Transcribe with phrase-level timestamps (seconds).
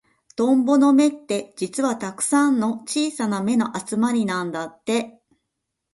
[0.35, 5.21] トンボの目って、実はたくさんの小さな目の集まりなんだって。